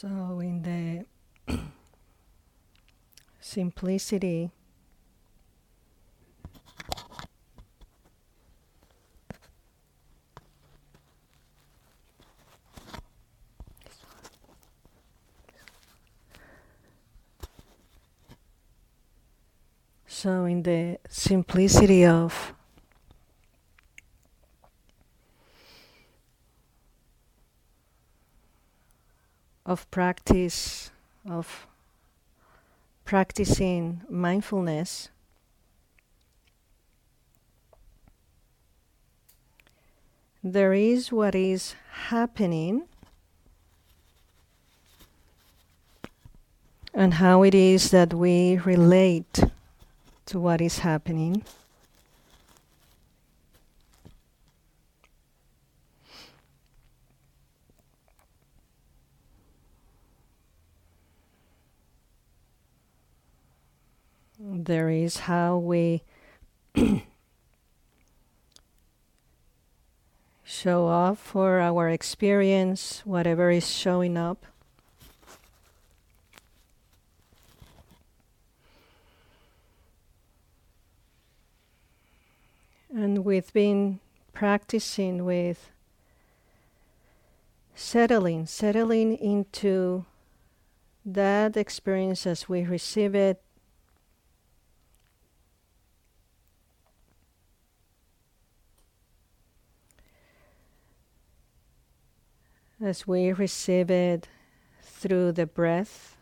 So, 0.00 0.38
in 0.38 0.62
the 0.62 1.06
simplicity. 3.40 4.52
So, 20.06 20.44
in 20.44 20.62
the 20.62 21.00
simplicity 21.08 22.06
of 22.06 22.54
of 29.68 29.88
practice 29.90 30.90
of 31.28 31.66
practicing 33.04 34.00
mindfulness 34.08 35.10
there 40.42 40.72
is 40.72 41.12
what 41.12 41.34
is 41.34 41.74
happening 42.08 42.82
and 46.94 47.14
how 47.14 47.42
it 47.42 47.54
is 47.54 47.90
that 47.90 48.14
we 48.14 48.56
relate 48.58 49.40
to 50.26 50.38
what 50.38 50.60
is 50.60 50.80
happening. 50.80 51.42
There 64.40 64.88
is 64.88 65.18
how 65.18 65.58
we 65.58 66.04
show 70.44 70.86
up 70.86 71.18
for 71.18 71.58
our 71.58 71.88
experience, 71.88 73.02
whatever 73.04 73.50
is 73.50 73.68
showing 73.68 74.16
up. 74.16 74.46
And 82.94 83.24
we've 83.24 83.52
been 83.52 83.98
practicing 84.32 85.24
with 85.24 85.72
settling, 87.74 88.46
settling 88.46 89.16
into 89.16 90.04
that 91.04 91.56
experience 91.56 92.24
as 92.24 92.48
we 92.48 92.62
receive 92.62 93.16
it. 93.16 93.42
As 102.80 103.08
we 103.08 103.32
receive 103.32 103.90
it 103.90 104.28
through 104.82 105.32
the 105.32 105.46
breath. 105.46 106.14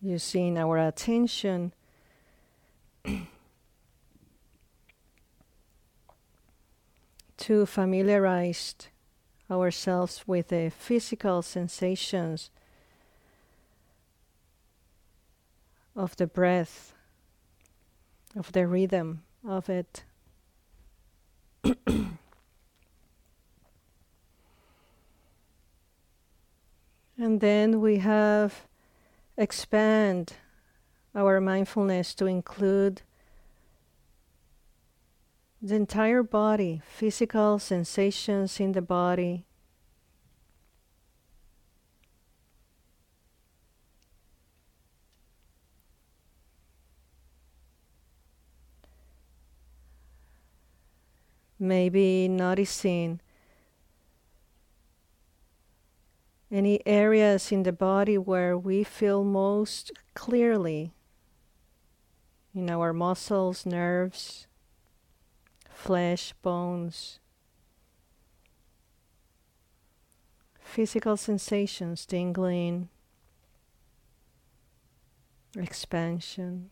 using 0.00 0.56
our 0.56 0.78
attention 0.78 1.72
to 7.36 7.66
familiarize 7.66 8.74
ourselves 9.50 10.22
with 10.26 10.48
the 10.48 10.70
physical 10.70 11.42
sensations 11.42 12.50
of 15.98 16.16
the 16.16 16.26
breath, 16.28 16.94
of 18.36 18.52
the 18.52 18.68
rhythm 18.68 19.24
of 19.46 19.68
it. 19.68 20.04
and 21.64 22.18
then 27.18 27.80
we 27.80 27.98
have 27.98 28.68
expand 29.36 30.34
our 31.16 31.40
mindfulness 31.40 32.14
to 32.14 32.26
include 32.26 33.02
the 35.60 35.74
entire 35.74 36.22
body, 36.22 36.80
physical 36.86 37.58
sensations 37.58 38.60
in 38.60 38.70
the 38.70 38.82
body. 38.82 39.47
Maybe 51.58 52.28
noticing 52.28 53.20
any 56.50 56.80
areas 56.86 57.52
in 57.52 57.64
the 57.64 57.72
body 57.72 58.16
where 58.16 58.56
we 58.56 58.84
feel 58.84 59.24
most 59.24 59.92
clearly? 60.14 60.92
In 62.54 62.70
our 62.70 62.92
muscles, 62.92 63.66
nerves, 63.66 64.46
flesh, 65.68 66.32
bones, 66.42 67.18
physical 70.58 71.16
sensations, 71.16 72.06
tingling, 72.06 72.88
expansion. 75.56 76.70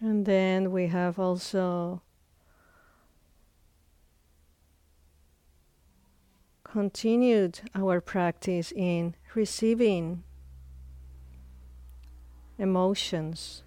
And 0.00 0.24
then 0.24 0.72
we 0.72 0.86
have 0.86 1.18
also 1.18 2.00
continued 6.64 7.60
our 7.74 8.00
practice 8.00 8.72
in 8.72 9.14
receiving 9.34 10.22
emotions, 12.58 13.62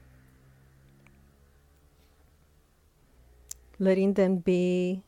letting 3.78 4.14
them 4.14 4.38
be, 4.38 5.04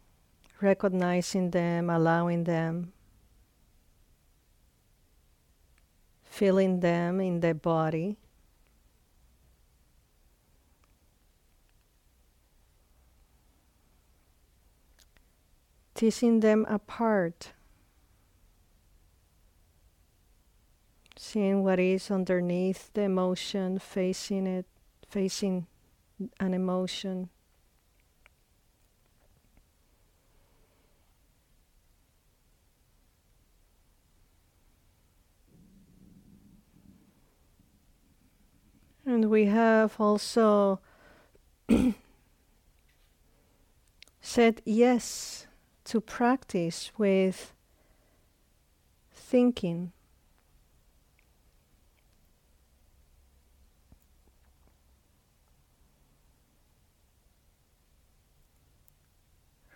recognizing 0.62 1.52
them, 1.52 1.90
allowing 1.90 2.44
them, 2.44 2.92
feeling 6.24 6.81
them 6.81 7.19
in 7.19 7.40
the 7.40 7.56
body. 7.56 8.18
Teasing 15.95 16.41
them 16.41 16.66
apart, 16.67 17.53
seeing 21.16 21.63
what 21.63 21.79
is 21.79 22.11
underneath 22.11 22.91
the 22.94 23.03
emotion, 23.03 23.79
facing 23.79 24.45
it, 24.45 24.66
facing 25.07 25.66
an 26.39 26.53
emotion. 26.53 27.29
And 39.06 39.30
we 39.30 39.45
have 39.45 39.95
also 40.00 40.81
said 44.19 44.62
yes 44.65 45.45
to 45.85 46.01
practice 46.01 46.91
with 46.97 47.53
thinking. 49.13 49.91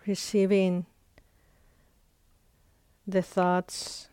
Receiving 0.06 0.86
the 3.06 3.22
thoughts, 3.22 4.08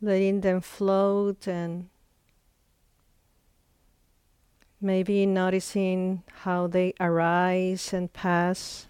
letting 0.00 0.42
them 0.42 0.60
float 0.60 1.48
and 1.48 1.88
Maybe 4.82 5.26
noticing 5.26 6.22
how 6.42 6.66
they 6.66 6.94
arise 6.98 7.92
and 7.92 8.10
pass. 8.12 8.86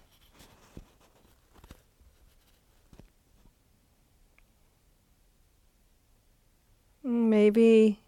Maybe 7.03 7.99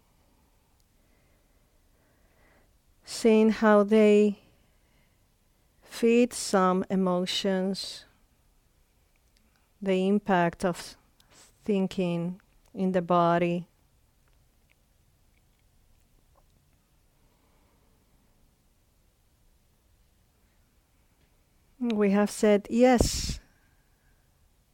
seeing 3.04 3.50
how 3.50 3.82
they 3.82 4.38
feed 5.82 6.32
some 6.32 6.84
emotions, 6.88 8.04
the 9.80 10.08
impact 10.08 10.64
of 10.64 10.96
thinking 11.64 12.40
in 12.72 12.92
the 12.92 13.02
body. 13.02 13.66
We 21.92 22.12
have 22.12 22.30
said 22.30 22.66
yes 22.70 23.40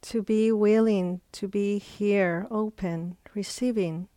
to 0.01 0.23
be 0.23 0.49
willing 0.49 1.19
to 1.33 1.47
be 1.49 1.77
here, 1.77 2.47
open, 2.49 3.17
receiving 3.33 4.07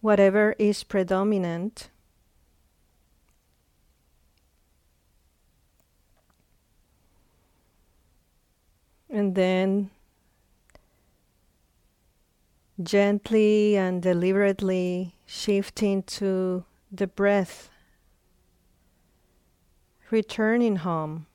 whatever 0.00 0.56
is 0.58 0.82
predominant. 0.82 1.90
And 9.08 9.36
then 9.36 9.90
gently 12.82 13.76
and 13.76 14.02
deliberately 14.02 15.14
shifting 15.24 16.02
to 16.02 16.64
the 16.90 17.06
breath, 17.06 17.70
returning 20.12 20.76
home. 20.76 21.26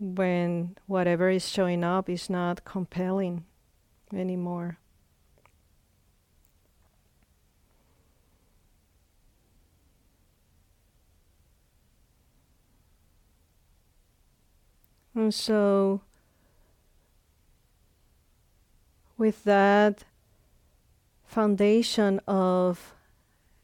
When 0.00 0.76
whatever 0.86 1.30
is 1.30 1.48
showing 1.48 1.84
up 1.84 2.10
is 2.10 2.28
not 2.28 2.64
compelling 2.64 3.44
anymore. 4.12 4.78
And 15.14 15.32
so, 15.32 16.00
with 19.16 19.44
that 19.44 20.02
foundation 21.24 22.20
of 22.26 22.94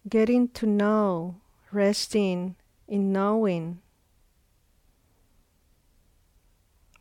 getting 0.09 0.49
to 0.49 0.67
know, 0.67 1.37
resting 1.71 2.57
in 2.89 3.13
knowing, 3.13 3.81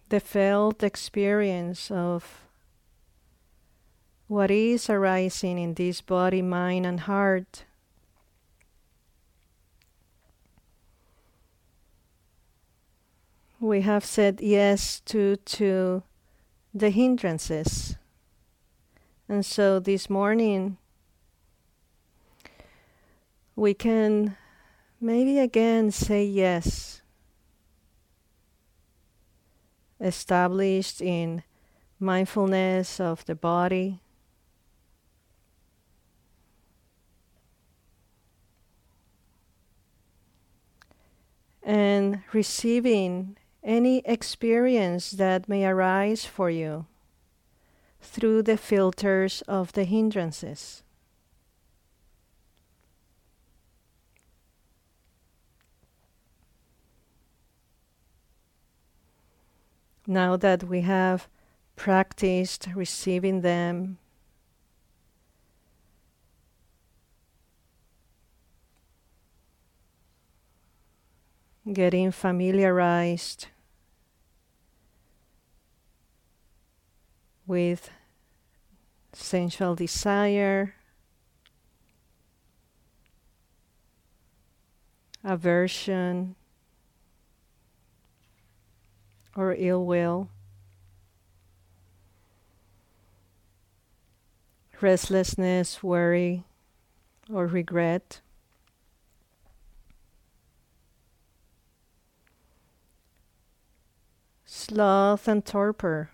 the 0.09 0.19
felt 0.19 0.83
experience 0.83 1.91
of 1.91 2.41
what 4.27 4.51
is 4.51 4.89
arising 4.89 5.57
in 5.57 5.73
this 5.75 6.01
body, 6.01 6.41
mind, 6.41 6.85
and 6.85 7.01
heart 7.01 7.65
we 13.59 13.81
have 13.81 14.05
said 14.05 14.39
yes 14.41 15.01
to 15.01 15.35
to 15.37 16.01
the 16.73 16.89
hindrances. 16.89 17.97
And 19.27 19.45
so 19.45 19.79
this 19.79 20.09
morning 20.09 20.77
we 23.59 23.73
can 23.73 24.37
maybe 25.01 25.37
again 25.37 25.91
say 25.91 26.23
yes. 26.23 27.01
Established 29.99 31.01
in 31.01 31.43
mindfulness 31.99 33.01
of 33.01 33.25
the 33.25 33.35
body. 33.35 33.99
And 41.61 42.23
receiving 42.31 43.35
any 43.61 43.99
experience 44.05 45.11
that 45.11 45.49
may 45.49 45.65
arise 45.65 46.23
for 46.23 46.49
you 46.49 46.85
through 48.01 48.43
the 48.43 48.57
filters 48.57 49.43
of 49.47 49.73
the 49.73 49.83
hindrances. 49.83 50.81
Now 60.09 60.37
that 60.37 60.63
we 60.63 60.81
have 60.81 61.27
practiced 61.75 62.67
receiving 62.73 63.41
them, 63.41 63.99
getting 71.71 72.11
familiarized 72.11 73.49
with 77.45 77.91
sensual 79.13 79.75
desire, 79.75 80.73
aversion, 85.23 86.35
or 89.39 89.55
ill 89.57 89.85
will, 89.85 90.29
restlessness, 94.81 95.81
worry, 95.81 96.43
or 97.31 97.47
regret. 97.47 98.19
sloth 104.69 105.27
and 105.27 105.45
torpor. 105.45 106.11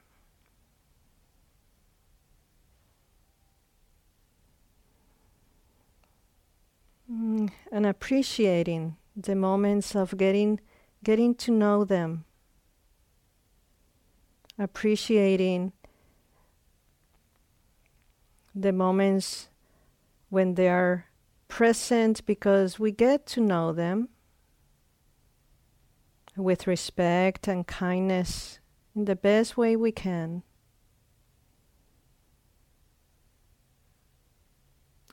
Mm, 7.11 7.51
and 7.71 7.85
appreciating 7.85 8.97
the 9.15 9.35
moments 9.35 9.95
of 9.95 10.17
getting 10.17 10.59
getting 11.03 11.35
to 11.35 11.51
know 11.51 11.83
them. 11.83 12.25
Appreciating 14.57 15.73
the 18.53 18.71
moments 18.71 19.49
when 20.29 20.55
they 20.55 20.69
are 20.69 21.05
present 21.47 22.25
because 22.25 22.79
we 22.79 22.91
get 22.91 23.25
to 23.25 23.41
know 23.41 23.73
them 23.73 24.07
with 26.37 26.67
respect 26.67 27.47
and 27.47 27.67
kindness 27.67 28.59
in 28.95 29.05
the 29.05 29.15
best 29.15 29.57
way 29.57 29.75
we 29.75 29.91
can. 29.91 30.43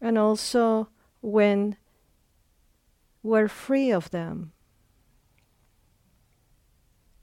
And 0.00 0.18
also 0.18 0.88
when 1.20 1.76
we're 3.22 3.48
free 3.48 3.90
of 3.90 4.10
them, 4.10 4.52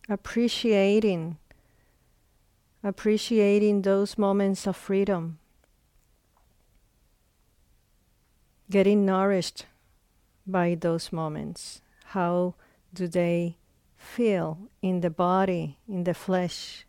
appreciating 0.08 1.38
appreciating 2.84 3.82
those 3.82 4.18
moments 4.18 4.68
of 4.68 4.76
freedom, 4.76 5.40
getting 8.70 9.06
nourished 9.06 9.66
by 10.46 10.76
those 10.76 11.12
moments. 11.12 11.82
How 12.06 12.56
do 12.94 13.08
they 13.08 13.58
feel 14.00 14.58
in 14.82 15.02
the 15.02 15.10
body, 15.10 15.78
in 15.88 16.06
the 16.06 16.14
flesh. 16.14 16.86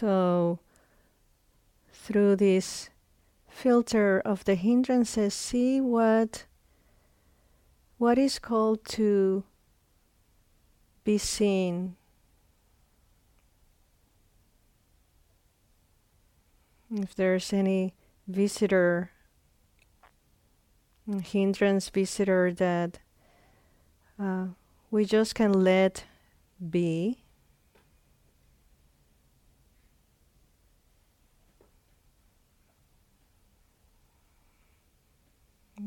So, 0.00 0.60
through 1.92 2.36
this 2.36 2.88
filter 3.50 4.18
of 4.24 4.44
the 4.46 4.54
hindrances, 4.54 5.34
see 5.34 5.78
what 5.78 6.46
what 7.98 8.16
is 8.16 8.38
called 8.38 8.82
to 8.96 9.44
be 11.04 11.18
seen. 11.18 11.96
If 16.90 17.14
there's 17.14 17.52
any 17.52 17.92
visitor 18.26 19.10
hindrance 21.22 21.90
visitor 21.90 22.54
that 22.54 23.00
uh, 24.18 24.46
we 24.90 25.04
just 25.04 25.34
can 25.34 25.52
let 25.52 26.04
be. 26.70 27.18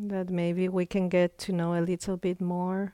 That 0.05 0.29
maybe 0.29 0.67
we 0.67 0.85
can 0.85 1.07
get 1.07 1.37
to 1.39 1.53
know 1.53 1.75
a 1.75 1.79
little 1.79 2.17
bit 2.17 2.41
more. 2.41 2.93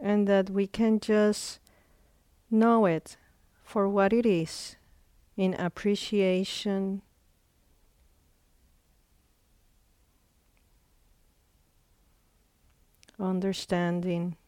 And 0.00 0.26
that 0.26 0.48
we 0.48 0.66
can 0.66 0.98
just 0.98 1.60
know 2.50 2.86
it 2.86 3.18
for 3.62 3.86
what 3.86 4.14
it 4.14 4.24
is 4.24 4.76
in 5.36 5.52
appreciation. 5.52 7.02
Understanding. 13.18 14.38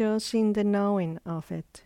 Just 0.00 0.32
in 0.32 0.54
the 0.54 0.64
knowing 0.64 1.18
of 1.26 1.52
it. 1.52 1.82